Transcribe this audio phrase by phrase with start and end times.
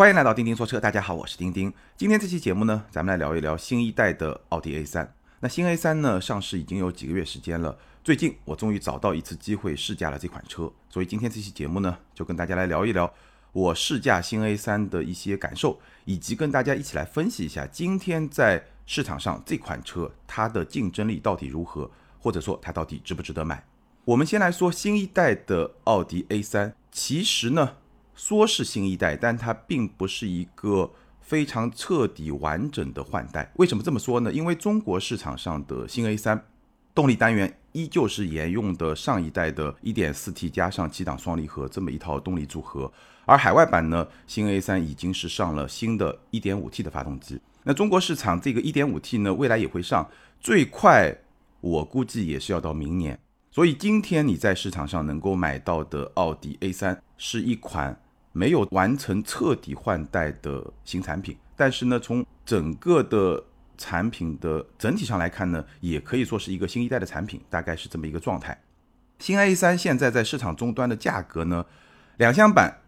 [0.00, 1.70] 欢迎来到钉钉说车，大家好，我是钉钉。
[1.94, 5.06] 今天这期节目呢，咱们来聊一聊新一代的奥迪 A3。
[5.40, 7.76] 那新 A3 呢，上市已经有几个月时间了。
[8.02, 13.12] 最近我终于找到一次机会试驾了这款车，所以今天这期节目呢，就跟大家来聊一聊
[13.52, 23.62] 我试驾新 A3 的一些感受，以及跟大家一起来分析一下今天在市场上这款车它的竞争力到底如何，或者说它到底值不值得买。
[24.06, 27.76] 我们先来说新一代的奥迪 A3，其实呢。
[28.14, 30.90] 说是新一代，但它并不是一个
[31.20, 33.50] 非常彻底完整的换代。
[33.56, 34.32] 为什么这么说呢？
[34.32, 36.40] 因为中国市场上的新 A3
[36.94, 42.92] 动力单元依旧是沿用的上一代的 1.4T 加上七档双离合这么一套动力组合，
[43.24, 47.40] 而海外版呢，新 A3 已经是上了新的 1.5T 的发动机。
[47.62, 51.16] 那中国市场这个 1.5T 呢，未来也会上，最快
[51.60, 53.18] 我估计也是要到明年。
[53.60, 57.94] 所以今天你在市场上能够买到的奥迪 A3 是一款。
[58.32, 63.44] 没有完成彻底换代的新产品，但是呢，从整个的
[63.76, 68.58] 产品的整体上来看呢，也可以说是一个新一代的产品，大概是这么一个状态。
[69.18, 71.66] 新 A3 现在在市场终端的价格呢，
[72.16, 72.78] 两厢版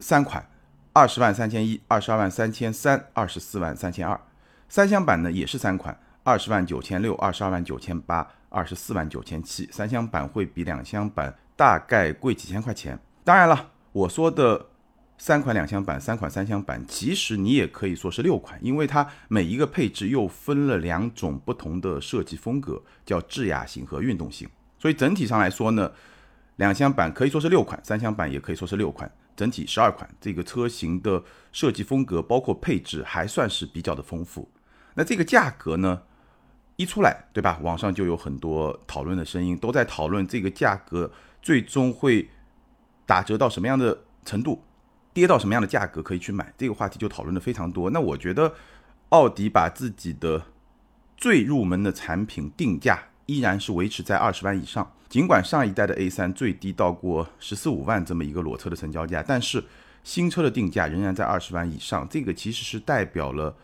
[0.00, 0.44] 三款，
[0.92, 4.18] 二十万三千一，二十二万三千三，二十四万三千二；
[4.68, 9.66] 三厢版呢也是三款，二十万九千六，二十二万九千八，二十四万九千七。
[9.72, 12.98] 三厢版会比两厢版大概贵几千块钱。
[13.24, 14.66] 当然了，我说的。
[15.22, 24.48] 三款两厢版，三款三厢版，其实你也可以说是六款，因为它每一个配置又分了两种不同的设计风格，叫智雅型和运动型。
[24.78, 25.92] 所以整体上来说呢，
[26.56, 30.08] 两厢版可以说是六款，三厢版也可以说是六款，整体十二款。
[30.18, 34.50] 这个车型的设计风格包括配置还算是比较的丰富。
[34.94, 36.00] 那这个价格呢，
[36.80, 37.58] 一出来，对吧？
[37.60, 42.30] 网上就有很多讨论的声音，都在讨论这个价格最终会
[43.04, 44.62] 打折到什么样的程度。
[45.12, 46.54] 跌到什么样的价格可以去买？
[46.56, 47.90] 这个话题就讨论的非常多。
[47.90, 48.54] 那我觉得，
[49.10, 50.42] 奥迪把自己的
[51.18, 54.90] 最入门的产品定价依然是维持在二十万以上。
[55.10, 59.62] 尽管上一代的 A3 最低到过十四五万这么一个裸车的成交价，但是
[60.02, 62.08] 新车的定价仍然在二十万以上。
[62.08, 63.54] 这个其实是代表了，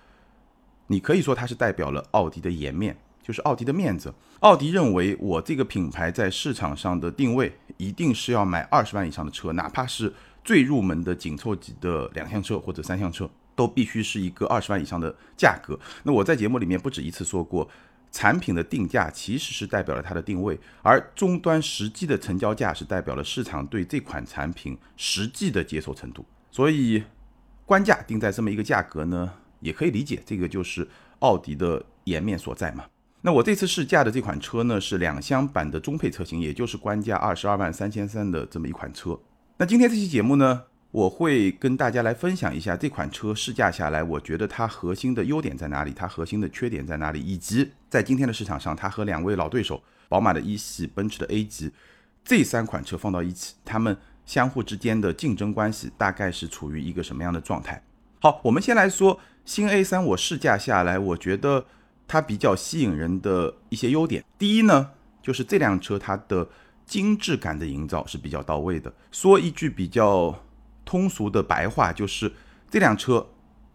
[0.88, 2.96] 你可以说它是代表了奥迪的颜面，
[3.26, 4.14] 就是奥迪的面子。
[4.40, 10.12] 奥迪认为，我这个品牌在市场上的定位一定是要买二十万以上的车，哪怕是。
[10.44, 15.76] 最入门的紧凑级的两厢车或者三厢车，都必须是一个二十万以上的价格。
[16.04, 17.68] 那我在节目里面不止一次说过，
[18.12, 26.24] 产品的定价其实是代表了它的定位，而终端实际的成交价是代表了市场对这款产品实际的接受程度。
[26.52, 27.02] 所以，
[27.64, 30.86] 官价定在这么一个价格呢，也可以理解，这个就是
[31.18, 32.84] 奥迪的颜面所在嘛。
[33.26, 39.18] 那我这次试驾的这款车呢，是两厢版的中配车型，也就是官价二十二万三千三的这么一款车。
[39.56, 51.72] 那今天这期节目呢，我会跟大家来分享一下这款车试驾下来，我觉得它核心的优点在哪里，它核心的缺点在哪里，以及在今天的市场上，它和两位老对手宝马的一系、奔驰的 A 级
[52.24, 57.82] 这三款车放到一起，它们相互之间的竞争关系大概是处于一个什么样的状态？
[58.20, 61.66] 好，我们先来说新 A3，我试驾下来，我觉得
[62.08, 64.24] 它比较吸引人的一些优点。
[64.38, 64.90] 第一呢，
[65.22, 66.48] 就是这辆车它的。
[66.86, 68.94] 精致感的营造是比较到位的。
[69.10, 70.32] 说一句比较
[70.84, 72.32] 通俗的白话，就是
[72.70, 73.26] 这辆车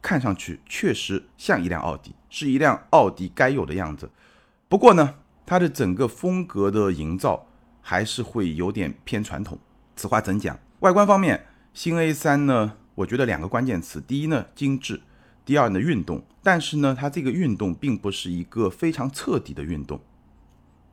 [0.01, 4.09] 看上去确实像一辆奥迪，是一辆奥迪该有的样子。
[4.69, 5.15] 不过呢，
[5.45, 7.47] 它的整个风格的营造
[7.81, 9.59] 还是会有点偏传统。
[9.97, 10.57] 此话怎讲？
[10.79, 15.01] 外观方面，新 A 三呢，我觉得两个关键词：第一呢，精致；
[15.51, 16.23] 第二呢，运动。
[16.41, 19.99] 但是呢，它这个运动并不是一个非常彻底的运动。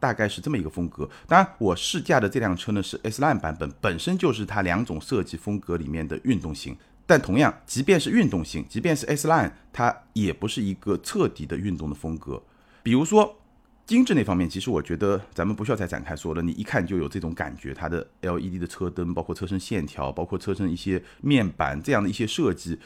[0.01, 1.09] 大概是这么一个风格。
[1.29, 6.77] 当然，我试驾的这辆车呢是 S Line 版本，本身就是它两种设计风格里面的运动型。
[7.07, 12.43] 但同样，即便是运动型，即便是 S Line，它也不是一个彻底的运动的风格。
[12.83, 13.41] 比如说
[13.87, 17.73] 精致那方面，其实我觉得咱们不需要再展开说了，你一看就有这种感觉。
[17.73, 22.77] 它的 LED 的车灯，包括车身线条，包括车身一些面板这样的一些设计。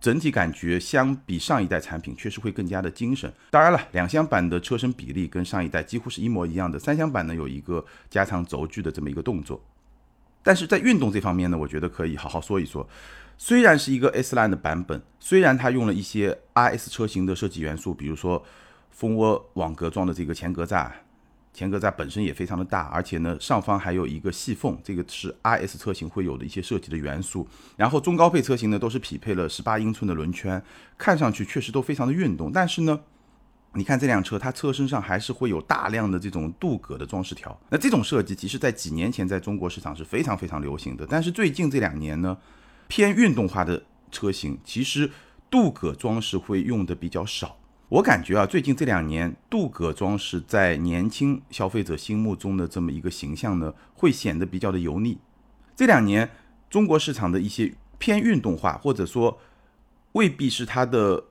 [0.00, 3.32] 整体感觉相比上一代产品确实会更加的精神。
[3.50, 6.78] 当然了，两厢版的车身比例跟上一代几乎是一模一样的。
[6.78, 9.60] 三厢版呢有一个加长轴距的这么一个动作，
[10.42, 12.88] 但是在运动这方面呢，我觉得可以好好说一说。
[13.36, 18.44] 虽然是一个 S Line 的版本，虽然它用了一些 RS 车型的设计元素，比如说
[18.90, 20.90] 蜂窝网格状的这个前格栅。
[21.58, 27.48] 前格栅本身也非常的大，而且呢，上方还有一个细缝，这个是 RS 车型会有的一些设计的元素。
[27.76, 30.62] 然后中高配车型呢，都是匹配了十八英寸的轮圈，
[30.96, 32.52] 看上去确实都非常的运动。
[32.52, 33.00] 但是呢，
[33.72, 37.60] 你看这辆车，它车身上还是会有大量的这种镀铬的装饰条。
[37.70, 42.38] 那这种设计其实在几年前在中国市场是非常非常流行的，但是最近这两年呢，
[42.86, 43.82] 偏运动化的
[44.12, 45.10] 车型，其实
[45.50, 47.56] 镀铬装饰会用的比较少。
[47.88, 55.18] 我感觉啊，最近这两年镀铬装饰在年轻消费者心目中的这么一个形象呢，会显得比较的油腻。
[55.74, 56.30] 这两年
[56.68, 59.38] 中国市场的一些偏运动化，或者说
[60.12, 61.24] 未必是它的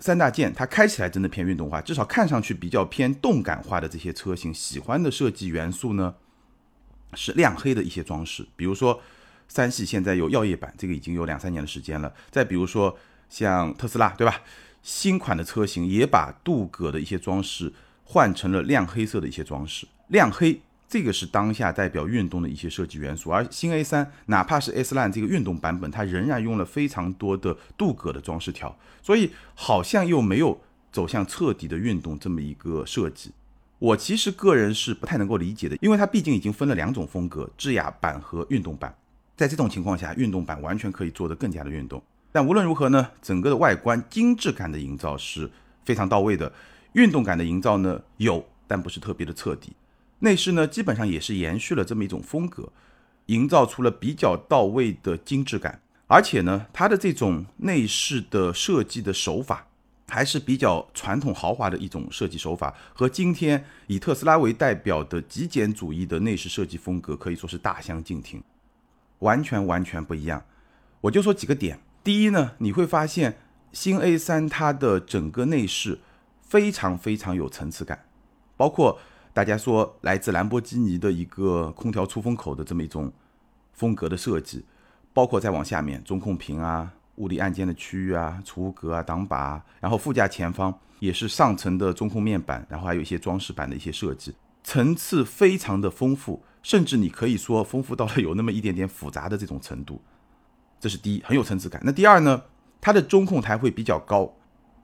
[0.00, 6.16] 三大件，它开起来真的偏运动化，至少看上去比较偏动感化的这些车型，喜欢的设计元素呢
[7.14, 9.00] 是亮黑的一些装饰，比如说。
[9.52, 12.14] 三系现在有耀夜版，这个已经有两三年的时间了。
[12.30, 12.96] 再比如说
[13.28, 14.42] 像特斯拉，对吧？
[14.82, 17.72] 新款的车型也把镀铬的一些装饰
[18.04, 19.86] 换成了亮黑色的一些装饰。
[20.08, 30.60] 亮黑这个是当下代表运动的一些设计元素，而新 A 三哪怕是 S Line 这个运动版本，它仍然用了非常多的镀铬的装饰条，所以好像又没有
[30.90, 33.30] 走向彻底的运动这么一个设计。
[33.78, 38.94] 我其实个人是不太能够理解的，因为它毕竟已经分了两种风格：智雅版和运动版。
[39.36, 42.02] 在这种情况下，运动版完全可以做得更加的运动。
[42.32, 45.50] 但无论如何呢，整个的外观精致感的营造是
[45.84, 46.52] 非常到位的，
[46.92, 49.72] 运动感的营造呢有，但不是特别的彻底。
[50.20, 52.70] 内饰呢基本上也是延续了这么一种风格，
[53.26, 55.80] 营造出了比较到位的精致感。
[56.06, 59.66] 而且呢，它的这种内饰的设计的手法
[60.08, 68.42] 还是比较传统豪华的一种设计手法，和今天以特斯拉为代表的极简主义的内饰设计风格可以说是大相径庭。
[69.20, 70.44] 完全完全不一样，
[71.00, 71.78] 我就说几个点。
[72.02, 73.36] 第一呢，你会发现
[73.72, 75.98] 新 A 三它的整个内饰
[76.40, 78.06] 非常非常有层次感，
[78.56, 78.98] 包括
[79.34, 83.12] 大家说来自兰博基尼的一个空调出风口的这么一种
[83.74, 84.64] 风格的设计，
[85.12, 96.42] 包括再往下面中控屏啊、物理按键的区域啊、储物格啊、挡把啊，然后副驾前方也是上层的中控面板，然后还有一些装饰板的一些设计，层次非常的丰富。
[96.62, 99.98] 甚至你可以说丰富到了有那么一点点复杂的这种程度，
[100.80, 101.80] 这是第一，很有层次感。
[101.84, 102.42] 那第二呢，
[102.80, 104.32] 它的中控台会比较高，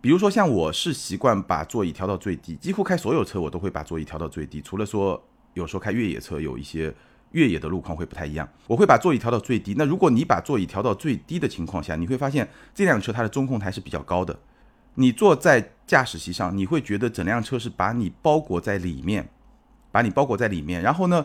[0.00, 5.20] 比如说像我是习惯把座椅调到最低，几乎开所有车我都会把座椅调到最低，除了说
[5.54, 6.94] 有时候开越野车有一些
[7.30, 9.74] 越野的路况会不太一样，我会把座椅调到最低。
[9.78, 14.38] 那如果你把座椅调到最低的情况下，你会发现这辆车它的中控台是比较高的，
[14.96, 19.28] 你坐在驾驶席上，你会觉得整辆车是把你包裹在里面，
[19.90, 21.24] 把你包裹在里面，然后呢？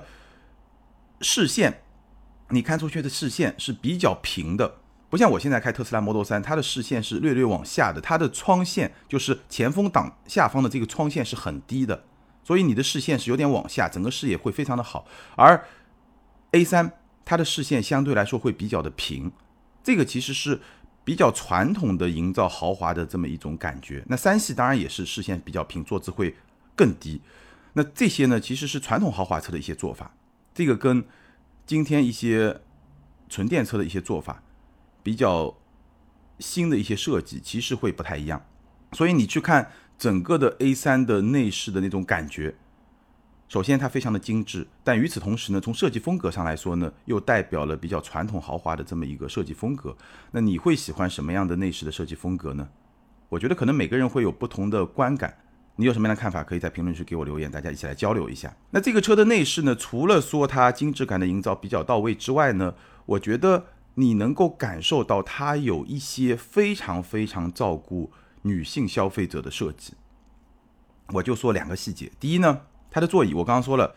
[1.24, 1.84] 视线，
[2.52, 4.76] 你看出去的视线是比较平的，
[5.10, 12.04] 不像我现在开特斯拉 Model 3，它的视线是略略往下的，它的窗线就是前风挡下方的这个窗线是很低的，
[12.44, 15.06] 所以你的视线是有点往下，整个视野会非常的好。
[15.36, 15.66] 而
[16.52, 16.92] A3
[17.24, 19.32] 它的视线相对来说会比较的平，
[19.84, 20.60] 这个其实是
[21.04, 24.04] 比较传统的营造豪华的这么一种感觉。
[24.08, 26.36] 那三系当然也是视线比较平，坐姿会
[26.76, 27.22] 更低。
[27.74, 30.14] 那这些呢，其实是传统豪华车的一些做法。
[30.54, 31.04] 这个跟
[31.66, 32.62] 今天一些
[33.30, 34.44] 纯电车的一些做法
[35.02, 35.58] 比较
[36.40, 38.46] 新的一些设计，其实会不太一样。
[38.94, 42.56] 所以你去看整个的 A3 的内饰的那种感觉，
[43.48, 49.96] 首先它非常的精致，但与此同时呢，从设计风格上来说呢，又代表了比较传统豪华的这么一个设计风格。
[50.32, 52.68] 那你会喜欢什么样的内饰的设计风格呢？
[53.30, 55.38] 我觉得可能每个人会有不同的观感。
[55.82, 56.44] 你有什么样的看法？
[56.44, 58.56] 可以在评论区给我留言，大家一起来交流一下。
[58.70, 59.76] 那这个车的内饰呢？
[59.76, 62.76] 除了说它精致感的营造比较到位之外呢，
[63.08, 68.12] 我觉得你能够感受到它有一些非常非常照顾
[68.44, 69.96] 女性消费者的设计。
[71.14, 72.12] 我就说两个细节。
[72.20, 73.96] 第一呢，它的座椅，我刚刚说了，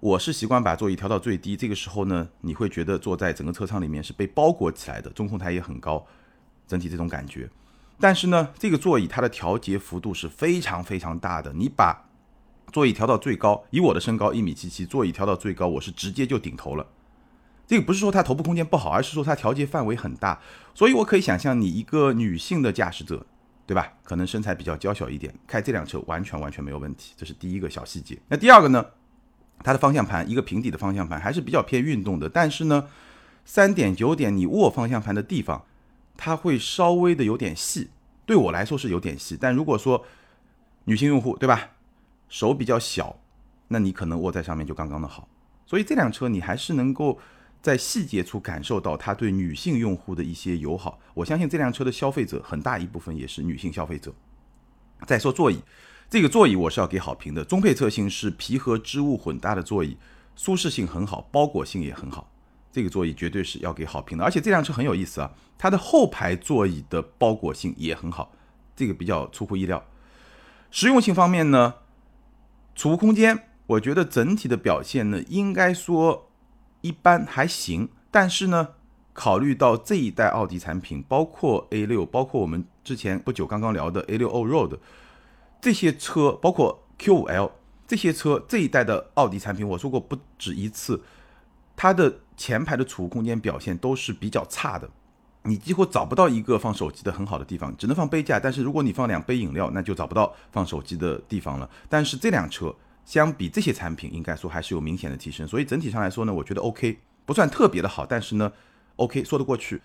[0.00, 6.06] 我是习惯把座椅调到最低，这个时候呢，你会觉得坐在整个车舱里面是被包裹起来的，中控台也很高，
[6.68, 7.48] 整体这种感觉。
[8.02, 11.52] 但是呢，这个座椅它的调节幅度是非常非常大的。
[11.52, 12.08] 你把
[12.72, 16.84] 座椅调到最高，以我的身高一米七七，座椅调到最高，我是直接就顶头了。
[17.64, 20.40] 这个不是说它头部空间不好，而是说它调节范围很大。
[20.74, 23.24] 所以我可以想象，你一个女性的驾驶者，
[23.66, 23.92] 对吧？
[24.02, 27.12] 可能身材比较娇小一点，开这辆车完全完全没有问题。
[27.16, 28.18] 这是第一个小细节。
[28.26, 28.84] 那第二个呢？
[29.62, 32.28] 它的方向盘，一个平底的方向盘，还是比较偏运动的。
[32.28, 32.88] 但是呢，
[33.44, 35.62] 三点九点，你握方向盘的地方。
[36.16, 37.90] 它会稍微的有点细，
[38.24, 39.36] 对我来说是有点细。
[39.40, 40.04] 但如果说
[40.84, 41.70] 女性用户对吧，
[42.28, 43.18] 手比较小，
[43.68, 45.28] 那你可能握在上面就刚刚的好。
[45.66, 47.18] 所以这辆车你还是能够
[47.62, 50.98] 在细节处感受到它对女性用户的一些友好。
[51.14, 54.12] 我相信这辆车的消费者很大一部分也是女性消费者。
[55.06, 55.60] 再说座椅，
[56.10, 57.44] 这个座椅我是要给好评的。
[57.44, 59.96] 中配侧性是皮和织物混搭的座椅，
[60.36, 62.30] 舒适性很好，包裹性也很好。
[62.72, 68.32] 这个座椅绝对是要给好评的，而且这辆车很有意思啊，它的后排座椅的包裹性也很好，
[68.74, 69.84] 这个比较出乎意料。
[70.70, 71.74] 实用性方面呢，
[72.74, 76.30] 储物空间，我觉得整体的表现呢，应该说
[76.80, 78.70] 一般还行，但是呢，
[79.12, 84.78] 考虑到这一代奥迪产品，包括 A 六，包括我们之前不久刚刚聊的 A 六 Allroad
[85.60, 87.52] 这些车，包括 Q 五 L
[87.86, 91.02] 这些车，这一代的奥迪产品，我说过不止一次，
[91.82, 94.88] 它的前排的储物空间表现都是比较差的，
[95.42, 98.38] 你几乎找不到一个放手机的很好的地方，只能放杯架。
[98.38, 101.68] 但是如果你放两杯饮料，那就找不到放手机的地方了。
[101.88, 102.72] 但是这辆车
[103.04, 105.44] 相比这些产品，应该说还是有明显的提升。
[105.44, 108.52] 所以整体上来说呢，我觉得 OK，不算特别的好，但是呢。
[108.94, 109.82] OK，说得过去。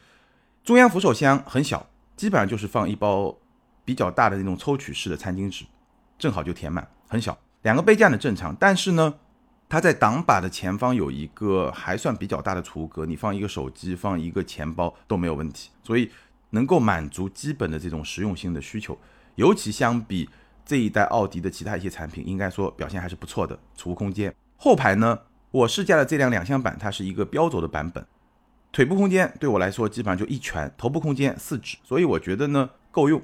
[0.63, 3.35] 中央扶手箱很小，基本上就是放一包
[3.83, 5.65] 比较大的那种抽取式的餐巾纸，
[6.19, 7.35] 正好就填满，很小。
[7.63, 9.15] 两个杯架呢正常，但是呢，
[9.69, 16.09] 它在挡把的前方有一个还算比较大的储物格，你放一个手机、放一个钱包都没有问题，所以
[16.51, 18.97] 能够满足基本的这种实用性的需求。
[19.36, 20.29] 尤其相比
[20.65, 23.59] 这一代奥迪的其他一些产品，应该说表现还是不错的。
[23.75, 25.19] 储物空间，后排呢，
[25.51, 28.05] 我试驾的这辆两厢版，它是一个标轴的版本。
[28.71, 33.21] 腿部空间对我来说基本上就一拳，头部空间四指，所以我觉得呢够用，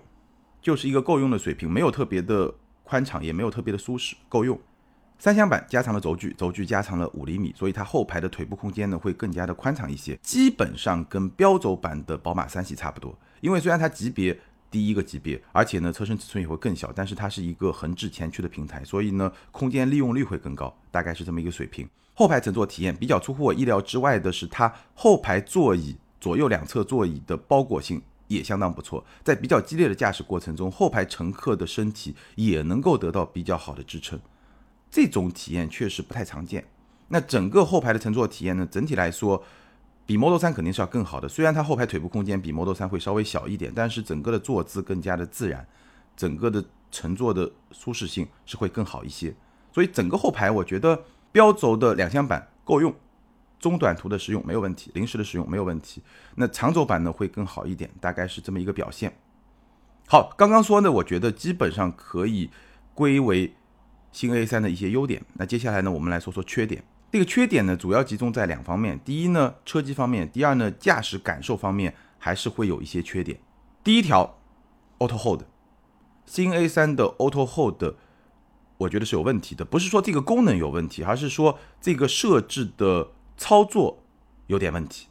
[0.62, 4.59] 就是一个够用的水平，没有特别的宽敞，也没有特别的舒适，够用。
[5.17, 13.17] 三厢版加长了轴距，轴距加长了五厘米，所以它后排的腿部空间呢会更加的宽敞一些，基本上跟标轴版的宝马三系差不多。
[13.39, 14.38] 因为虽然它级别
[14.70, 21.88] 低一个级别，而且呢车身尺寸也会更小，但是它是一个横置前驱的平台，所以呢空间利用率会更高，大概是这么一个水平。
[22.15, 34.20] 后排乘坐体验比较出乎我意料之外的是，它后排座椅左右两侧座椅的包裹性也相当不错，在比较激烈的驾驶过程中，后排乘客的身体也能够得到比较好的支撑，
[34.93, 36.63] 这种体验确实不太常见。
[37.07, 39.43] 那整个后排的乘坐体验呢，整体来说
[40.05, 41.27] 比 Model 3肯定是要更好的。
[41.27, 45.67] 虽然它后排腿部空间比 Model 3会稍微小一点，但是整个的坐姿更加的自然，
[46.15, 49.33] 整个的乘坐的舒适性是会更好一些。
[49.73, 51.03] 所以整个后排我觉得。
[51.33, 52.93] 标轴的两厢版够用，
[53.59, 56.00] 中短途的使用没有问题，临时的使用没有问题。
[56.35, 59.17] 那长轴版呢会更好一点，大概是这么一个表现。
[60.07, 62.51] 好，刚刚说呢，我觉得基本上可以
[62.93, 63.51] 归为
[64.13, 65.22] 新 A 三的一些优点。
[65.34, 66.82] 那接下来呢，我们来说说缺点。
[67.12, 68.98] 这个缺点呢，主要集中在两方面。
[69.03, 73.38] 第一呢，车机方面；第二呢，驾驶感受方面还是会有一些缺点。
[73.84, 74.39] 第一条
[75.00, 75.41] ，Auto Hold，
[76.25, 77.96] 新 A 三的 Auto Hold。
[78.79, 84.03] 我觉得是有问题的，不是说这个功能有问题，而是说这个设置的操作
[84.48, 85.08] 有点问题。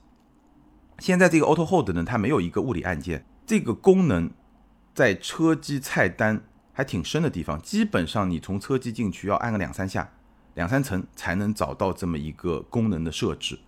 [0.99, 4.31] 现在这个 Auto Hold 呢，它没有一个物理按键，这个功能
[4.93, 10.13] 在车机菜单还挺深的地方，基本上你从车机进去要按个两三下、
[10.55, 13.59] 两三层才能找到这么一个功能的设置。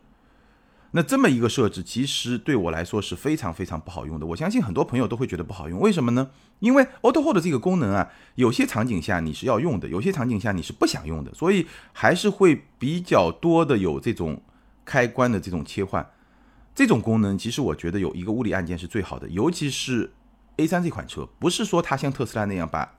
[0.96, 4.24] 那这么一个设置，其实对我来说是非常非常不好用的。
[4.26, 6.30] 我相信很多朋友都会觉得不好用，为什么呢？
[6.60, 14.40] 因为 Auto Hold 这个功能啊，有些场景下你是要用的，有些场景下你是不想用的，所以还是会比较多的有这种
[14.84, 16.08] 开关的这种切换。
[16.76, 20.12] 这种功能其实我觉得有一个物理按键是最好的，尤其是
[20.56, 22.98] A3 这款车，不是说它像特斯拉那样把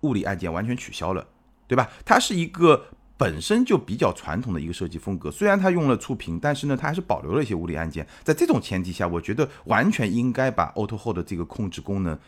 [0.00, 1.26] 物理按键完全取消了，
[1.66, 1.88] 对吧？
[2.04, 2.86] 它是一个。
[3.20, 8.06] 本身就比较传统的一个设计风格，虽然它用了触屏，但是呢，它还是保留了一些物理按键。
[8.24, 12.18] 在这种前提下，我觉得完全应该把 Auto Hold 的这个控制功能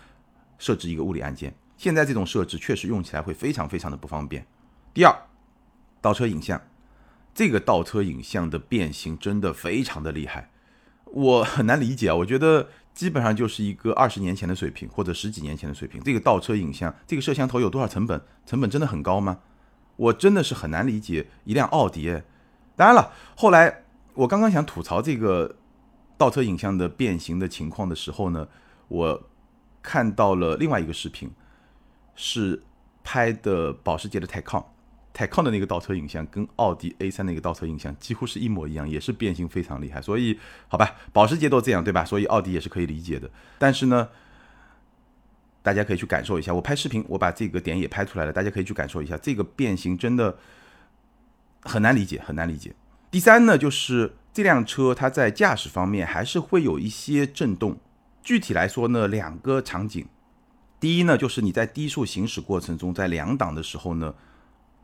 [0.59, 1.55] 设置一个物理按键。
[1.79, 4.47] 现在这种设置确实用起来会非常非常的不方便。
[4.93, 5.17] 第二，
[6.03, 6.61] 倒车影像，
[7.33, 10.51] 这个倒车影像的变形真的非常的厉害，
[11.07, 12.17] 我很难理解啊。
[12.17, 16.03] 我觉得基本上就是一个二十年前的水平或者十几年前的水平。
[16.03, 18.21] 这个倒车影像，这个摄像头有多少成本？
[18.45, 19.39] 成本真的很高吗？
[19.97, 22.23] 我真的是很难理解一辆奥迪。
[22.77, 23.85] 当然了，后来
[24.15, 25.57] 我刚刚想吐槽这个
[26.17, 28.49] 倒车影像的变形的情况的时候呢，
[28.89, 29.23] 我
[29.83, 31.31] 看到了另外一个视频，
[32.15, 32.63] 是
[33.05, 34.27] 拍的保时捷的
[35.15, 40.01] Taycan，Taycan 的那个倒车影像跟奥迪 A3 那个倒车影像几乎是一模一样，也是变形非常厉害。
[40.01, 40.39] 所以，
[40.69, 42.05] 好吧，保时捷都这样，对吧？
[42.05, 43.31] 所以奥迪也是可以理解的。
[43.59, 44.09] 但是呢。
[45.65, 50.37] 大家可以去感受一下，我拍视频，我把这个点也拍出来了，大家可以去感受一下，这个变形真的
[51.61, 52.75] 很难理解，很难理解。
[53.13, 57.79] 第三呢，就是这辆车它在驾驶方面还是会有一些震动，
[58.25, 60.05] 具体来说呢，两个场景，
[60.81, 64.13] 第一呢，就是你在低速行驶过程中，在两档的时候呢，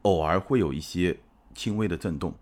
[0.02, 1.18] 偶尔会有一些
[1.54, 2.34] 轻微的震动，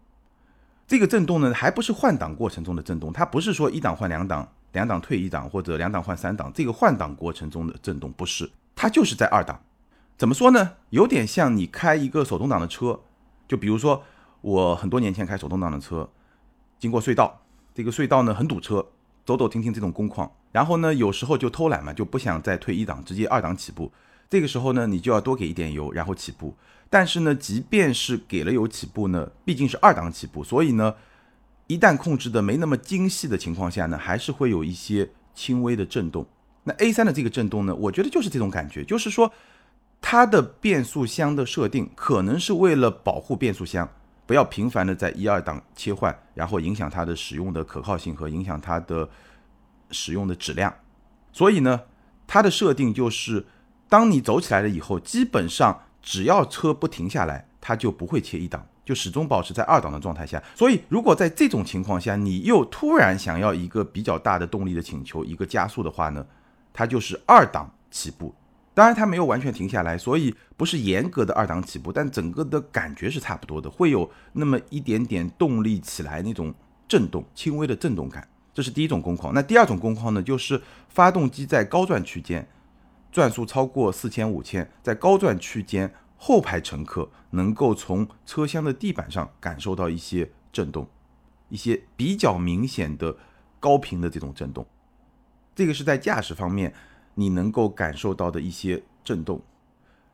[0.86, 4.48] 这个震动呢，还不是换挡过程中的震动，它不是说一档换两档。
[4.72, 9.58] 两档退一档或者两档换三档，这个换挡过程中的震动不是，它就是在二档。
[10.18, 10.72] 怎么说呢？
[10.90, 13.00] 有点像你开一个手动挡的车，
[13.48, 14.02] 就比如说
[14.42, 16.10] 我很多年前开手动挡的车，
[16.78, 17.40] 经过隧道，
[17.74, 18.84] 这个隧道呢很堵车，
[19.24, 23.90] 走走停停这种工况，然后呢有时候就偷懒嘛，就不想再退一档，直接二档起步。
[24.28, 26.54] 这个时候呢，你就要多给一点油，然后起步。
[26.88, 30.94] 但是呢，即便是给了油起步呢，毕竟是二档起步，所以呢。
[31.68, 36.24] 一旦控制的没那么精细的情况下呢，还是会有一些轻微的震动。
[36.62, 39.32] 那 A 三的这个震动呢，我觉得就是这种感觉，就是说
[40.00, 43.88] 它的变速箱的设定可能是为了保护变速箱
[44.26, 49.08] 不要频繁的在一二档切换，然后影响它的使用的可靠性和影响它的
[49.90, 50.72] 使用的质量。
[51.32, 51.80] 所以呢，
[52.28, 53.44] 它的设定就是，
[53.88, 58.64] 当你走起来了以后，基本上只要车不停下来，它就不会切一档。
[58.84, 66.24] 就始终保持在二档的状态下，所以如果在这种情况下，你又突然想要一个比较大的动力的请求，一个加速的话呢，
[66.72, 68.32] 它就是二档起步。
[68.74, 76.54] 当然它没有完全停下来，所以不是严格的二档起步，但整个的感觉是差不多的，会有那么一点点动力起来那种
[76.86, 78.28] 震动，轻微的震动感。
[78.54, 79.34] 这是第一种工况。
[79.34, 82.46] 那第二种工况呢，就是发动机在高转区间，
[83.10, 85.92] 转速超过四千五千，在高转区间。
[86.18, 90.88] 后排乘客能够从车厢的地板上感受到一些震动，
[91.50, 93.14] 一些比较明显的
[93.60, 94.66] 高频的这种震动，
[95.54, 96.72] 这个是在驾驶方面
[97.16, 99.42] 你能够感受到的一些震动。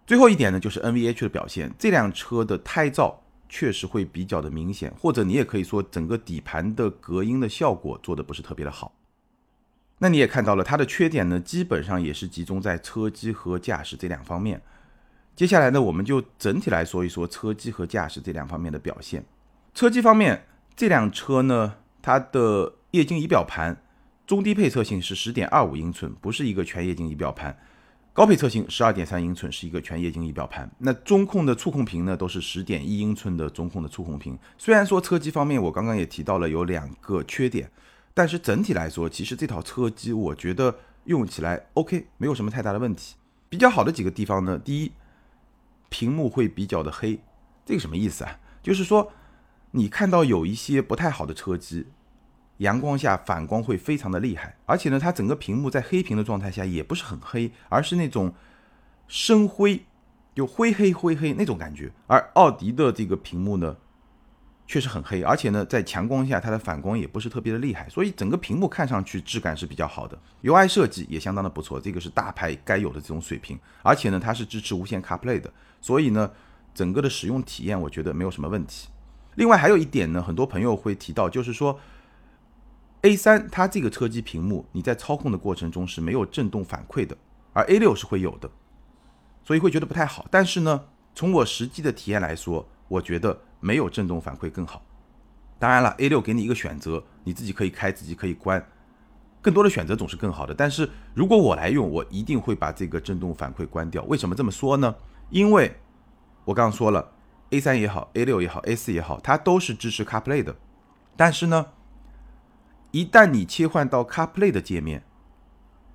[0.04, 3.14] 最后一点呢，就是 NVH 的表现，这辆车的胎噪
[3.49, 8.92] 确实会比较的明显，或者你也可以说整个底盘的隔音的效果做的不是特别的好。
[10.02, 14.61] 那你也看到了它的缺点呢，基本上也是集中在车机和驾驶这两方面。
[15.37, 19.25] 接下来呢，我们就整体来说一说车机和驾驶这两方面的表现。
[19.73, 20.44] 车机方面，
[20.75, 23.80] 这辆车呢，它的液晶仪表盘
[24.26, 27.52] 中低配车型是十点二五英寸，不是一个全液晶仪表盘；
[28.12, 30.68] 高配车型十二点三英寸是一个全液晶仪表盘。
[30.78, 34.37] 那中控的触控屏呢，都是十点一英寸的中控的触控屏。
[34.59, 37.71] 虽然说车机方面，我刚刚也提到了有两个缺点，
[38.14, 43.16] 但是整体来说，其实这套车机我觉得用起来 OK，没有什么太大的问题。
[43.49, 44.92] 比较好的几个地方呢，第一。
[45.95, 47.21] 屏幕会比较的黑，
[47.66, 48.40] 这个什么意思啊？
[48.62, 49.12] 就是说，
[49.73, 51.87] 你看到有一些不太好的车机，
[52.57, 58.33] 阳光下反光会非常的厉害，而且呢，它整个屏幕在黑屏的状态下也不是很黑，而是那种
[59.07, 59.85] 深灰，
[60.35, 61.92] 就灰黑灰黑那种感觉。
[62.07, 63.77] 而奥迪的这个屏幕呢？
[64.66, 70.18] 确实很黑，而且呢，在强光下它的反光也不是特别的厉害，所以整个屏幕看上去质感是比较好的。
[70.42, 73.59] UI 设计也相当的不错，这个是大牌该有的这种水平。
[73.83, 76.31] 而且呢，它是支持无线 CarPlay 的，所以呢，
[76.72, 78.88] 整个的使用体验我觉得没有什么问题。
[79.35, 81.79] 另外还有一点呢，很多朋友会提到，就是说
[83.03, 87.16] A3 它这个车机屏幕你在操控的过程中是没有震动反馈的，
[87.53, 88.51] 而 A6 是会有的，
[89.44, 90.27] 所以会觉得不太好。
[90.31, 93.40] 但是呢，从我实际的体验来说，我觉得。
[93.64, 94.83] 没有震动反馈更好。
[95.57, 98.61] 当然了，A6 给你一个选择，你自己可以开，自己可以关，
[99.40, 100.52] 更多的选择总是更好的。
[100.52, 104.02] 但是如果我来用，我一定会把这个震动反馈关掉。
[104.07, 104.96] 为什么这么说呢？
[105.31, 105.76] 因为
[106.44, 107.12] 我刚刚说了
[107.50, 110.57] ，A3 也好，A6 也好，A4 也好，它都是支持 CarPlay 的。
[111.16, 111.66] 但是呢，
[112.90, 115.05] 一旦你切换到 CarPlay 的界面，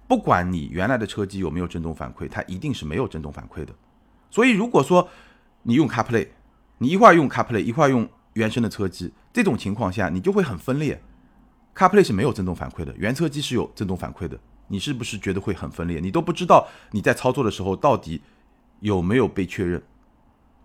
[0.07, 3.75] 不管你原来的车机有没有震动反馈，它一定是没有震动反馈的。
[4.31, 5.09] 所以如果说
[5.63, 6.29] 你用 CarPlay，
[6.79, 11.01] 你一会用 CarPlay，一会用原生的车机，这种情况下你就会很分裂。
[11.75, 15.99] CarPlay 是没有震动反馈的，原车机是有震动反馈的，你是不是觉得会很分裂？
[15.99, 18.21] 你都不知道你在操作的时候到底
[18.79, 19.81] 有没有被确认？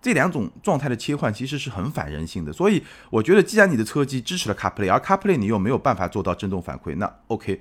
[0.00, 2.52] 这两种状态的切换其实是很反人性的。
[2.52, 7.60] 所以我觉得，既然你的车机支持了 CarPlay，而 CarPlay 你又没有办法做到震动反馈，那 OK，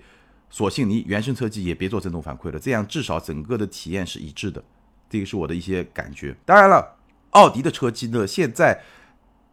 [0.50, 4.64] 索性你原生车机也别做震动反馈了，这样至少整个的体验是一致的。
[5.10, 6.36] 这个是我的一些感觉。
[6.46, 6.98] 当然了。
[7.32, 8.84] 奥迪的车机呢，现在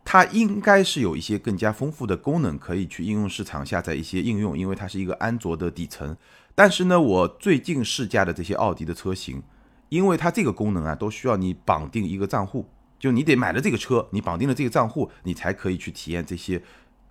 [0.04, 6.16] 它应该是有一些更加丰富的功能，可以去应用市场下载一些应用，因为它是一个安卓的底层。
[6.54, 9.42] 但是呢，我最近试驾的这些奥迪的车型，
[9.90, 16.62] 因为它这个功能啊，都需要你绑定一个账户，就你得买了这个车，你绑定了这个账户，你才可以去体验这些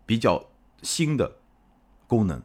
[0.06, 0.44] 比较
[0.82, 1.38] 新的
[2.08, 2.42] 功能。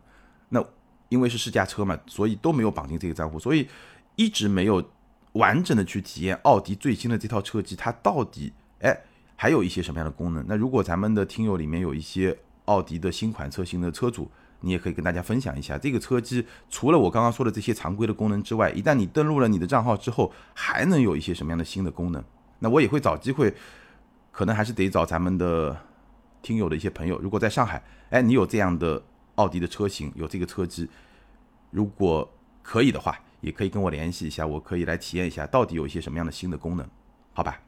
[0.50, 0.64] 那
[1.08, 3.68] 因为是试驾车嘛，所以都没有绑定这个账户，所以
[4.14, 4.90] 一直没有。
[5.32, 9.00] 完整的去体验奥迪最新的这套车机，它到底哎
[9.34, 10.44] 还有一些什么样的功能？
[10.46, 22.22] 那如果咱们的听友里面有一些奥迪的新款车型的车主，你也可以跟大家分享一下，这个车机除了我刚刚说的这些常规的功能之外，一旦你登录了你的账号之后，还能有一些什么样的新的功能？
[22.60, 23.52] 那我也会找机会，
[24.30, 25.76] 可能还是得找咱们的
[26.42, 29.02] 听友的一些朋友，如果在上海，哎，你有这样的
[29.36, 30.88] 奥迪的车型，有这个车机，
[31.70, 32.30] 如果
[32.62, 33.18] 可以的话。
[33.42, 36.88] 也可以跟我联系一下，我可以来体验一下到底有一些什么样的新的功能，
[37.34, 37.60] 好吧？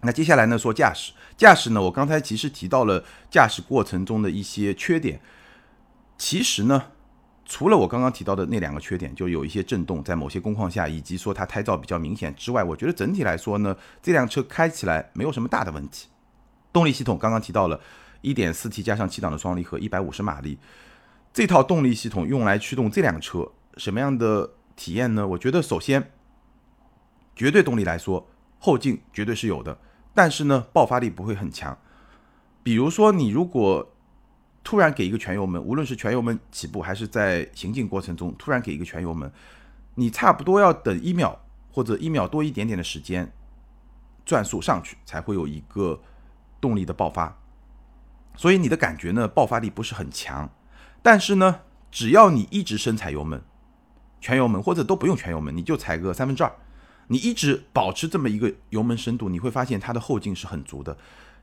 [0.00, 5.20] 那接下来呢，说驾驶，驾驶呢，我刚才其实提到了驾驶过程中的一些缺点。
[6.18, 6.90] 其实呢，
[7.44, 16.08] 除了我刚刚提到的那两个缺点，就有一些震动在某些工况下，以及说它胎噪比较明显之外，我觉得整体来说呢，这辆车开起来没有什么大的问题。
[16.72, 17.80] 动力系统刚刚提到了
[18.22, 20.58] 1.4T 加上七档的双离合，150马力，
[21.32, 25.26] 这套动力系统用来驱动这辆车，什么样的体验呢？
[25.28, 26.12] 我觉得首先，
[27.34, 29.78] 绝对动力来说，后劲绝对是有的，
[30.14, 31.76] 但是呢，爆发力不会很强。
[32.62, 33.94] 比如说，你如果
[34.62, 39.30] 突然给一个全油门，无论是全油门起步还是在行进过程中突然给一个全油门，
[39.96, 43.30] 你差不多要等一秒或者一秒多一点点的时间，
[44.24, 46.00] 转速上去才会有一个
[46.60, 47.38] 动力的爆发。
[48.36, 50.50] 所以你的感觉呢，爆发力不是很强。
[51.02, 51.60] 但是呢，
[51.90, 53.42] 只要你一直深踩油门，
[54.24, 56.50] 全油门或者都不用全油门，你就踩个三分之二，
[57.08, 60.96] 你一直保持这么一个油门深度，你会发现它的后劲是很足的，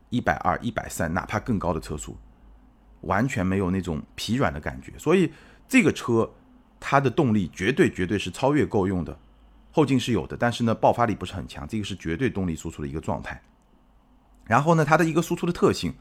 [0.09, 2.17] 一百二、一百三，哪怕更高的车速。
[3.01, 5.31] 完全没有那种疲软的感觉，所以
[5.67, 6.27] 这个车
[6.79, 9.15] 它的动力绝对绝对是超越够用的，
[9.71, 13.39] 后劲是有的，但是呢爆发力不是很强，这个是绝对动力输出的一个状态。
[14.45, 15.93] 然后呢，它的一个输出的特性，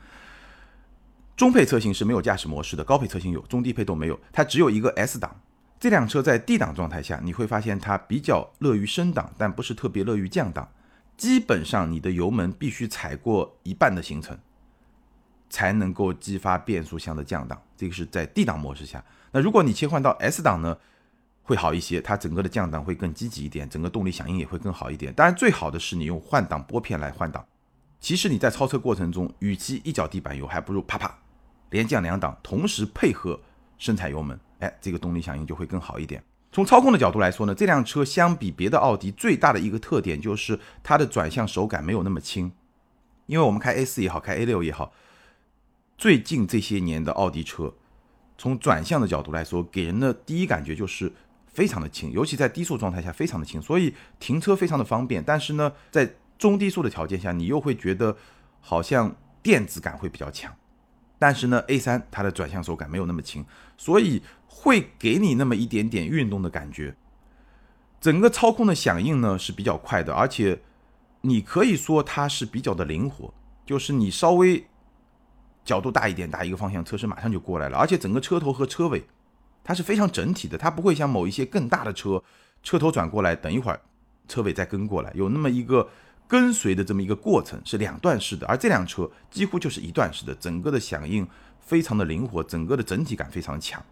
[1.36, 5.38] 中配车型是没有驾驶模式的，高配车型有，中低配都没有，它只有一个 S 档。
[5.80, 10.70] 这辆车在 D 档状态下，你会发现它比较乐于升档，但不是特别乐于降档，
[11.16, 14.38] 基本上你的油门必须踩过一半的行程。
[15.52, 19.04] 才能够激发变速箱的降档，这个是在 D 档模式下。
[19.32, 20.78] 那如果你切换到 S 档呢，
[21.42, 25.12] 会好一些，它整个的降档会更积极一点，整个动力响应也会更好一点。
[25.12, 27.44] 当然，最好的是你用换挡拨片来换挡。
[27.98, 31.18] 其实你在超车过程中，与其一脚地板油，还不如啪啪
[31.70, 33.40] 连降两档，同时配合
[33.76, 36.22] 深踩油门，哎，这个动力响应就会更好一点。
[36.52, 42.50] 从操控的角度来说呢，这辆车相比别的奥迪最大的一个特点就是它的转向手感没有那么轻，
[43.26, 44.92] 因为我们开 A 四也好，开 A 六也好。
[45.96, 47.74] 最近这些年的奥迪车，
[48.36, 51.12] 从转向的角度来说，给人的第一感觉就是
[51.46, 55.22] 非常的轻，尤其在低速状态下非常的轻，所以停车非常的方便。
[55.22, 58.16] 但是呢，在中低速的条件下，你又会觉得
[58.60, 60.52] 好像电子感会比较强。
[61.20, 63.44] 但是呢，A3 它的转向手感没有那么轻，
[63.76, 66.96] 所以会给你那么一点点运动的感觉。
[68.00, 70.60] 整个操控的响应呢是比较快的，而且
[71.20, 73.32] 你可以说它是比较的灵活，
[73.64, 74.66] 就是你稍微。
[75.62, 77.76] 角度大一点，打一个方向，车身马上就过来了。
[77.76, 79.04] 而且整个车头和车尾，
[79.62, 82.20] 它是非常整体的，它不会像某一些更大的车，
[82.62, 83.78] 车头转过来，等一会儿
[84.26, 85.86] 车尾再跟过来，有那么一个
[86.30, 88.46] 跟随的这么一个过程，是两段式的。
[88.46, 91.26] 而这辆车几乎就是一段式的，整个的响应
[91.58, 93.82] 非常的灵活，整个的整体感非常强。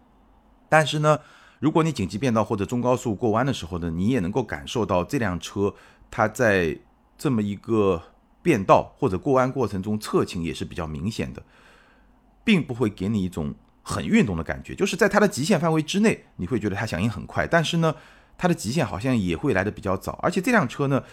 [0.69, 1.19] 但是呢，
[1.59, 5.73] 如果你紧急变道或者中高速过弯的时候呢，你也能够感受到这辆车
[6.09, 6.79] 它在
[7.17, 8.01] 这么一个
[8.41, 11.43] 变道或者过弯过程中侧倾也是比较明显的。
[12.41, 17.93] 并不会给你一种很运动的感觉，就是在它的极限范围之内，你会觉得它响应很快，但是呢，
[18.39, 21.03] 它的极限好像也会来的比较早，而且这辆车呢，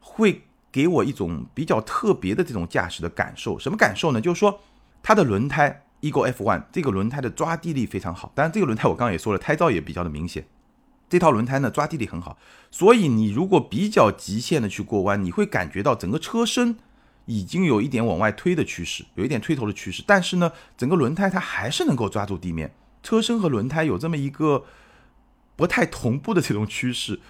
[0.00, 0.47] 会
[0.78, 3.58] 给我一种比较特别的这种驾驶的感受。
[3.58, 4.20] 什么感受呢？
[4.20, 4.60] 就是说
[5.02, 10.46] 它的轮胎 Ego F1 这个轮胎的抓地力非常好，当然这个轮胎我刚刚也说了，胎噪也比较的明显。
[11.08, 12.38] 这套轮胎呢抓地力很好，
[12.70, 16.76] 所以你如果比较极限的去过弯，你会感觉到整个车身。
[17.30, 24.64] 已经有一点往外推的趋势，有一点推头的趋势，但是呢，整个轮胎它还是能够抓住地面，车身和轮胎有这么一个
[25.54, 27.20] 不太同步的这种趋势，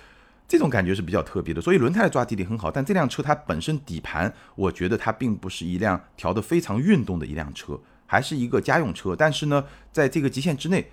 [0.48, 1.60] 这种感觉是比较特别的。
[1.60, 9.14] 所以轮胎的抓地力很好，但这辆车它本身底盘，我觉得它并不是一辆调得非常运动的一辆车，还是一个家用车。
[9.14, 10.90] 但是呢，在这个极限之内。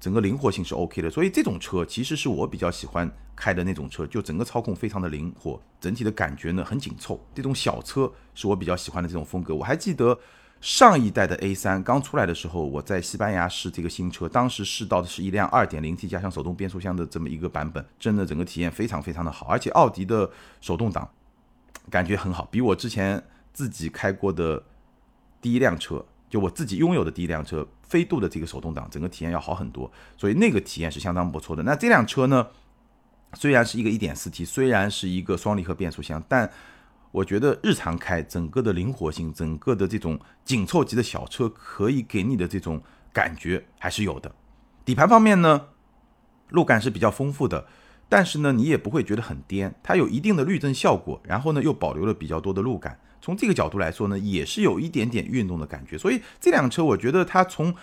[0.00, 7.20] 整个灵活性是 OK 的，所以这种车其实是我比较喜欢开的那种车，就整个操控非常的灵活，整体的感觉呢很紧凑。
[7.34, 9.52] 这种小车是我比较喜欢的这种风格。
[9.52, 10.16] 我还记得
[10.60, 21.08] 上一代的 A3 刚出来的时候，我在西班牙试这个新车，当时试到的是一辆 2.0T 加上手动变速箱的这么一个版本，真的整个体验非常非常的好，而且奥迪的手动挡
[21.90, 24.62] 感觉很好，比我之前自己开过的
[25.40, 26.04] 第一辆车。
[26.30, 31.62] 就我自己拥有的第一辆车，飞度的这个手动挡，整个体验要好很多，所以那个体验是相当不错的。
[31.62, 32.46] 那这辆车呢，
[33.32, 36.50] 虽然是一个 1.4T，虽然是一个双离合变速箱，但
[37.18, 42.80] 我觉得日常开，整个的灵活性，整个的这种紧凑级的小车可以给你的这种
[43.12, 44.32] 感觉还是有的。
[44.84, 45.68] 底盘方面呢，
[46.50, 47.66] 路感是比较丰富的，
[48.08, 53.00] 但是呢，你也不会觉得很颠，它有一定的滤震效果，然后呢，又保留了比较多的路感。
[53.20, 57.74] 从这个角度来说呢，也是有一点点运动的感觉，所以这辆车我觉得它从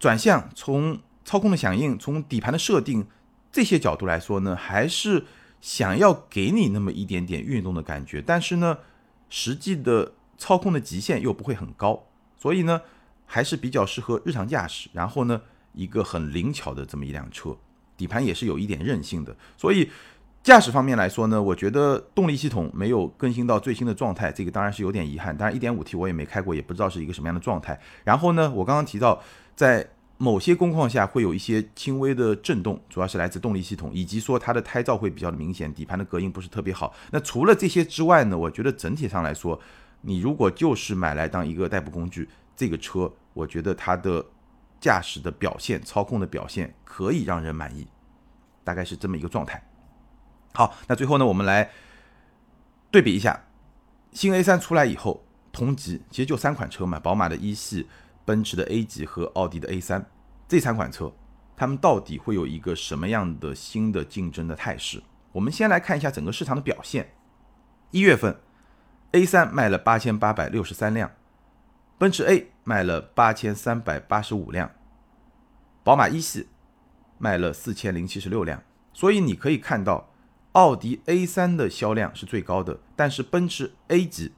[0.00, 3.06] 转向、从操控的响应、从底盘的设定
[3.52, 5.26] 这些角度来说呢，还是
[5.62, 8.76] 想要给你那么一点点运动的感觉，但是呢，
[9.30, 12.82] 实际的操控的极限又不会很高，所以呢，
[13.24, 14.90] 还是比较适合日常驾驶。
[14.92, 15.40] 然后呢，
[15.72, 17.56] 一个很灵巧的这么一辆车，
[17.96, 19.88] 底盘也是有一点韧性的，所以
[20.42, 25.36] 驾驶方面来说呢，我觉得动力系统没有更新到最新的状态，这个当然是有点遗憾。
[25.36, 27.80] 当然，1.5T 我也没开过，也不知道是一个什么样的状态。
[28.02, 29.22] 然后呢，我刚刚提到，
[29.54, 29.88] 在
[30.22, 36.94] 某些工况下会有一些轻微的震动，主要是来自动力系统，以及说它的胎噪会比较明显，底盘的隔音不是特别好。
[37.10, 39.60] 那除了这些之外呢，我觉得整体上来说，
[40.00, 44.24] 你如果就是买来当一个代步工具，这个车我觉得它的
[44.80, 47.84] 驾驶的表现、操控的表现可以让人满意，
[48.62, 49.60] 大概是这么一个状态。
[50.54, 51.68] 好，那最后呢，我们来
[52.92, 53.44] 对比一下
[54.12, 57.88] 新 A 三出来以后，同级其实就三款车嘛，宝马的一系、
[58.24, 60.10] 奔驰的 A 级和奥迪的 A 三
[60.48, 61.12] 这三款车，
[61.56, 65.02] 它们到底会有一个什么样的新的竞争的态势？
[65.32, 67.14] 我们先来看一下整个市场的表现。
[67.90, 68.40] 一月份
[69.12, 71.12] ，A 三卖了八千八百六十三辆，
[71.98, 74.70] 奔驰 A 卖了八千三百八十五辆，
[75.82, 76.48] 宝马一系
[77.18, 80.08] 卖了四千零七十六辆，所以你可以看到。
[80.52, 84.34] 奥迪 A3 的销量是最高的，但是奔驰 A 级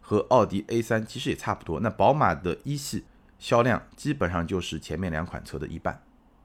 [0.00, 1.80] 和奥迪 A3 其实也差不多。
[1.80, 3.04] 那宝马的一系
[3.38, 6.02] 销量基本上就是前面两款车的一半，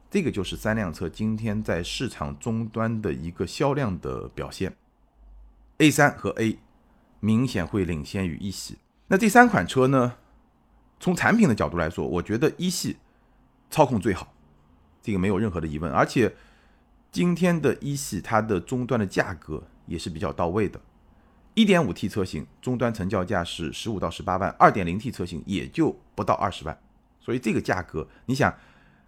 [0.09, 4.75] 这个就是三辆车今天在市场终端的一个销量的表现。
[5.77, 6.59] A3 和 A
[7.19, 8.77] 明显会领先于一系。
[9.07, 10.13] 那这三款车呢？
[10.99, 12.97] 从产品的角度来说，我觉得一系
[13.69, 14.33] 操控最好，
[15.01, 16.35] 这个没有任何的疑问，而且。
[17.13, 20.79] 今天的一系，它的终端的价格也是比较到位的。
[21.55, 26.79] 1.5T 车型终端成交价是十五到十八万，2.0T 车型也就不到二十万。
[27.19, 28.53] 所以这个价格，你想，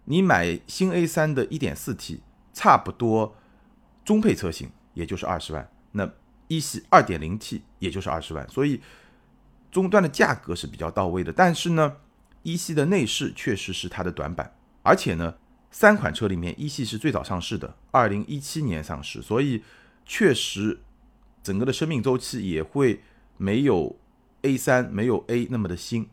[0.04, 2.20] 你买新 A3 的 1.4T，
[2.52, 3.36] 差不多
[4.04, 6.10] 中配车型也就是二十万，那
[6.48, 8.48] 一系 2.0T 也就是二十万。
[8.48, 8.80] 所以
[9.70, 11.32] 终端的价格是比较到位的。
[11.32, 11.96] 但是呢，
[12.42, 15.34] 一系的内饰确实是它的短板，而且呢。
[15.76, 19.60] 三款车里面，一系是最早上市的，二零一七年上市，所以
[20.06, 20.80] 确实
[21.44, 23.00] 整个的生命周期也会
[23.36, 23.94] 没有
[24.42, 26.08] A 三没有 A 那么的新，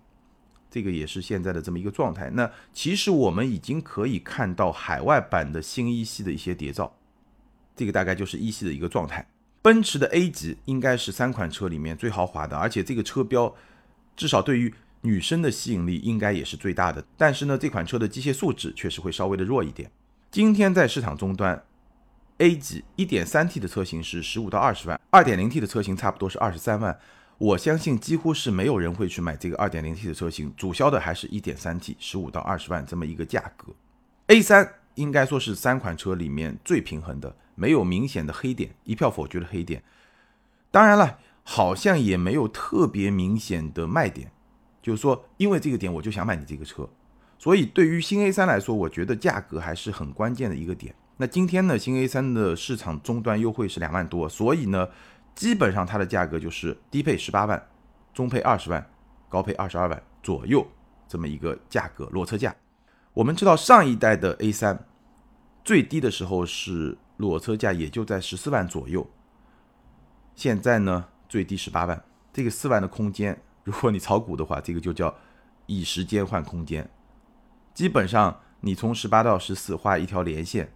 [0.70, 2.30] 这个也是现在的这么一个状态。
[2.30, 6.94] 那其实我们已经可以看到海外版的新一系的一些谍照，
[7.76, 9.28] 这个大概就是一系的一个状态。
[9.64, 13.56] 奔驰的 A 级应该是三款车里面最豪华的，而且这个车标
[14.16, 14.72] 至少对于。
[15.04, 19.90] 女生的吸引力应该也是最大的，但是呢，这款车的机械素质确实会稍微的弱一点。
[20.30, 21.64] 今天在市场终端
[22.42, 27.00] ，A 级 1.3T 的车型是十五到二十万，2.0T 的车型差不多是二十三万。
[27.38, 33.74] 我相信几乎是没有人会去买这个 2.0T 的车型，主销的还是一点三 T，十五到二十万这么一个价格。
[34.28, 39.84] A3 应该说是三款车里面最平衡的，没有明显的黑点，一票否决的黑点。
[40.72, 44.32] 当然了，好像也没有特别明显的卖点。
[44.82, 46.90] 就是说，因为这个点，我就想买你这个车，
[47.38, 50.96] 所以对于新 A 三来说，我觉得价格还是很关键的一个点。
[51.22, 54.90] 那今天呢，新 A 三的市场终端优惠是两万多，所以呢，
[55.36, 57.64] 基本上它的价格就是低配十八万，
[58.12, 58.90] 中配二十万，
[59.30, 60.66] 高配二十二万左右
[61.08, 62.56] 这么一个价格裸车价。
[63.14, 64.88] 我们知道上一代的 A 三
[65.64, 69.08] 最低的时候是裸车价也就在十四万左右，
[70.34, 72.04] 现在呢最低十八万，
[72.34, 73.40] 这个四万的空间。
[73.64, 75.16] 如果你炒股的话，这个就叫
[75.68, 76.90] 以时间换空间。
[77.76, 80.74] 基本上，你从十八到十四画一条连线，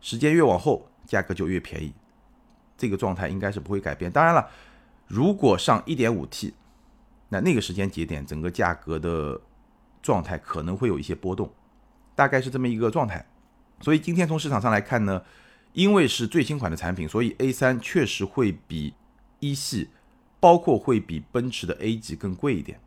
[0.00, 1.92] 时间越往后，价格就越便宜。
[2.76, 4.10] 这个状态应该是不会改变。
[4.10, 4.48] 当然了，
[5.06, 6.54] 如果上一点五 T，
[7.28, 9.40] 那那个时间节点，整个价格的
[10.02, 11.52] 状态可能会有一些波动，
[12.14, 13.26] 大概是这么一个状态。
[13.80, 15.22] 所以今天从市场上来看呢，
[15.72, 18.94] 因为是最新款的产品，所以 A 三确实会比
[19.40, 19.90] 一系。
[20.40, 22.78] 包括会比奔驰的 A 级更贵一点，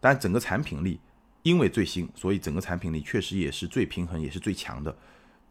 [0.00, 0.98] 但整个产品力
[1.44, 4.92] 因为最新，所以整个产品力确实也是最平衡，也是最强的。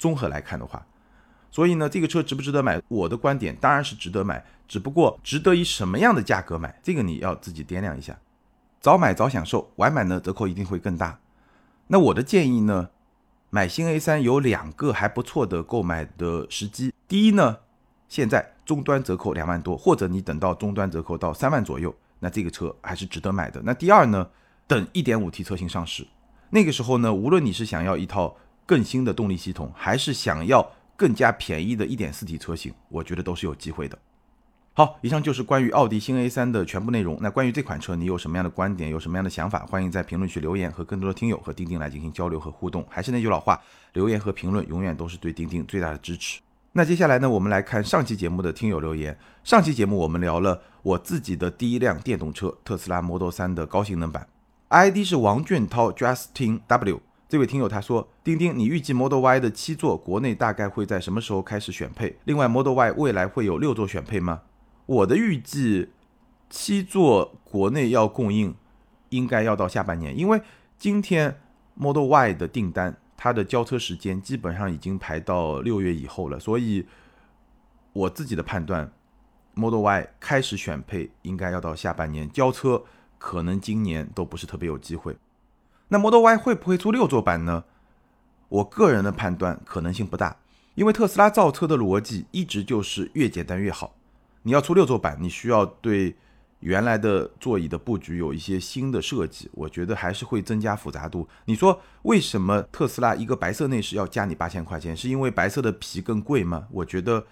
[0.02, 0.84] 综合来看的话，
[1.52, 2.82] 所以呢，这个车值不值得买？
[2.88, 8.18] 我的观点当然是值得买，只不过值得以什么样的价格买，这个你要自己掂量一下。
[8.80, 11.20] 早买早享受，晚买呢折扣一定会更大。
[11.86, 12.90] 那我的建议呢，
[13.52, 16.92] 买新 A 三有两个还不错的购买的时机。
[17.08, 17.60] 第一呢。
[18.12, 23.62] 现在终端折扣两万多，或者你等到终端折扣到三万左右，那这个车还是值得买的。
[23.64, 24.28] 那第二呢，
[24.68, 26.06] 等一点五 T 车型上市，
[26.50, 28.36] 那个时候呢，无论你是想要一套
[28.72, 34.00] 更新的动力系统，还是想要更加便宜的一点四 T 车型，我觉得都是有机会的。
[34.74, 37.18] 好，以上就是关于奥迪新 A 三的全部内容。
[37.20, 42.86] 那关于这款车，你有什么样的观点，有什么样的想法，欢迎在评论区留言，和更多的听友和钉钉来进行交流和互动。
[42.90, 43.60] 还是那句老话，
[43.92, 46.40] 留言和评论永远都是对钉钉最大的支持。
[46.72, 49.20] 那接下来呢，我们来看上期节目的听友留言。
[49.44, 54.26] 上期节目我们聊了我自己的第一辆电动车特斯拉 Model 3的高性能版
[54.70, 57.02] ，ID 是王俊涛 Justin W。
[57.32, 62.18] 这位听友他说：“钉钉，你预计 Model Y 的七座国内大概会在什么时候开始选配？
[62.26, 64.42] 另外，Model Y 未来会有六座选配吗？”
[64.86, 65.88] 我的预计，
[66.50, 68.54] 七座国内要供应，
[69.12, 70.42] 应该要到下半年，因为
[70.78, 71.40] 今天
[71.76, 76.86] Model Y 的订单，它的交车时间基本上已经排到六月以后了，所以
[77.94, 78.92] 我自己的判断
[79.54, 82.84] ，Model Y 开始选配应该要到下半年，交车
[83.18, 85.16] 可能今年都不是特别有机会。
[85.94, 87.66] 那 Model Y 会不会出六座版呢？
[88.48, 90.38] 我个人的判断可能性不大，
[90.74, 93.94] 因为特斯拉造车的逻辑一直就是越简单越好。
[94.44, 96.16] 你要出六座版，你需要对
[96.62, 101.28] 原来的座椅的布局有一些新的设计，我觉得还是会增加复杂度。
[101.44, 104.96] 你说为什么特斯拉一个白色内饰要加你八千块钱？
[104.96, 106.68] 是因为白色的皮更贵吗？
[106.72, 107.26] 我觉得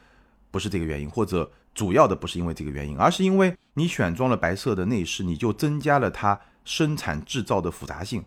[0.51, 8.25] 不是这个原因，或者主要的不是因为这个原因，而是因为你选装了白色的内饰，你就增加了它生产制造的复杂性。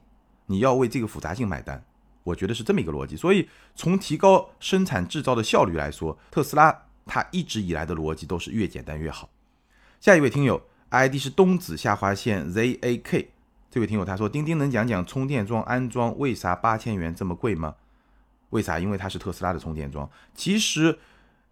[0.52, 1.82] 你要为这个复杂性买单，
[2.24, 3.16] 我觉得是这么一个逻辑。
[3.16, 9.30] 所以从提高生产制造的效率来说，特斯拉它一直以来的逻辑都是越简单越好。
[9.98, 10.60] 下一位听友
[10.90, 13.28] ID 是东子下划线 ZAK，
[13.70, 17.76] 这位听友他说：钉钉能讲讲充电桩安装为啥八千元这么贵吗？
[18.50, 18.78] 为啥？
[18.78, 20.10] 因为它是特斯拉的充电桩。
[20.34, 20.98] 其实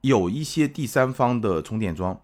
[0.03, 2.21] 有一些第三方的充电桩，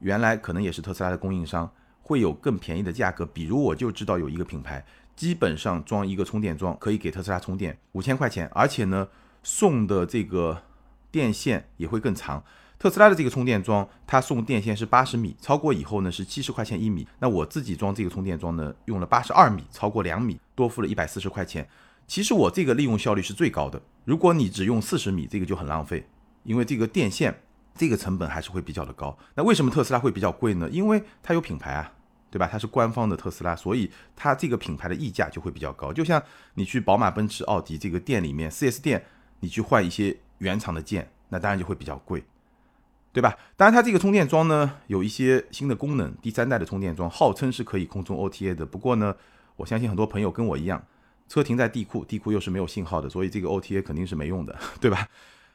[0.00, 3.24] 原来可能也是特斯拉的供应商，会有更便宜的价格。
[3.24, 4.84] 比如我就知道有一个品牌。
[5.16, 9.08] 基本上装一个充电桩可以给特斯拉充电五千块钱，而且呢
[9.42, 10.62] 送的这个
[11.10, 12.42] 电线也会更长。
[12.78, 17.06] 特斯拉的这个充电桩，它送电线是八十米，超过以后呢是七十块钱一米。
[17.20, 21.66] 那我自己装这个充电桩呢，用了八十二米，超过两米，多付了一百四十块钱。
[22.06, 23.80] 其实我这个利用效率是最高的。
[24.04, 26.06] 如果你只用四十米，这个就很浪费，
[26.42, 27.42] 因为这个电线
[27.74, 29.16] 这个成本还是会比较的高。
[29.36, 30.68] 那为什么特斯拉会比较贵呢？
[30.68, 31.92] 因为它有品牌啊。
[32.34, 32.48] 对吧？
[32.50, 35.92] 它是官方的特斯拉，所以它这个品牌的溢价就会比较高。
[35.92, 36.20] 就像
[36.54, 39.04] 你去宝马、奔驰、奥迪这个店里面，4S 店，
[39.38, 42.24] 你去换一些原厂的件，那当然就会比较贵，
[43.12, 43.38] 对吧？
[43.56, 48.66] 当然，它这个充电桩呢，有一些新的功能，第三代的充电桩号称是可以空中 OTA 的。
[48.66, 49.14] 不过呢，
[49.54, 50.84] 我相信很多朋友跟我一样，
[51.28, 55.08] 车停在地库，地库又是没有信号的，所以这个 OTA 肯定是没用的， 对吧？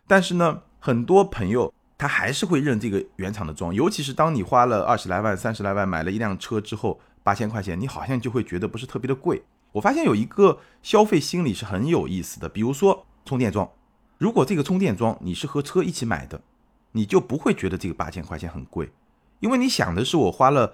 [0.07, 1.73] 但是呢，很多朋友。
[1.99, 9.43] 他还是会认这个原厂的装，尤其是当你花了二十来万、三十来万买了一辆车之后，八千块钱，你好像就会觉得不是特别的贵。
[9.73, 13.69] 我发现有一个消费心理是很有意思的，比如说充电桩，
[14.17, 16.41] 如果这个充电桩你是和车一起买的，
[16.93, 18.89] 你就不会觉得这个八千块钱很贵，
[19.41, 20.73] 因为你想的是我花了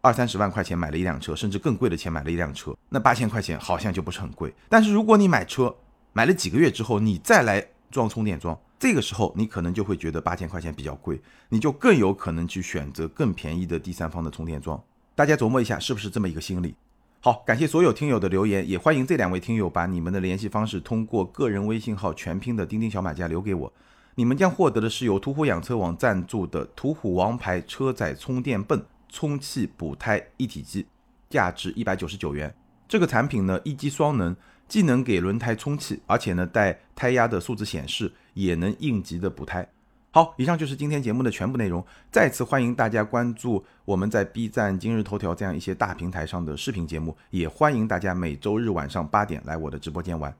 [0.00, 4.52] 二三十万块钱买了一辆车，甚至更贵的钱买了一辆车，那八千块钱好像就不是很贵。
[4.68, 5.72] 但是如果你买车
[6.12, 8.58] 买了几个月之后，你再来装充电桩。
[8.84, 11.18] 这个时候，你可能就会觉得八千块钱比较贵，
[11.48, 14.78] 你就更有可能去选择更便宜的第三方的充电桩。
[15.14, 16.74] 大家琢磨一下，是不是这么一个心理？
[17.20, 23.72] 好，感谢所有听友的留言，也欢迎这两位听友把你们的联系方式通过个人微信号全拼的钉钉小马甲留给我，
[24.16, 30.84] 你们将获得的是由途虎养车网赞助的途虎王牌车载充电泵充气补胎一体机，
[31.30, 32.54] 价值一百九十九元。
[32.86, 34.36] 这个产品呢，一机双能。
[34.68, 39.66] 既能给轮胎充气，而且呢带胎压的数字显示，也能应急的补胎。
[40.10, 41.84] 好，以上就是今天节目的全部内容。
[42.12, 50.32] 再次欢迎大家关注我们在 B 站、今日头条这样一些大平台上的视频节目，也欢迎大家每周日晚上八点来我的直播间玩。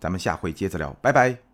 [0.00, 1.47] 咱们下回接着聊，拜拜。